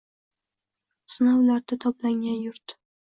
Sinovlarda 1.15 1.77
toblangan 1.85 2.41
yurt 2.47 2.79